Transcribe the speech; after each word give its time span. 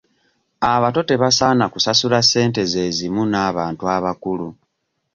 Abato 0.73 1.01
tebasaana 1.09 1.65
kusasula 1.73 2.19
ssente 2.25 2.61
ze 2.71 2.83
zimu 2.97 3.23
n'abantu 3.31 3.83
abakulu. 3.95 4.47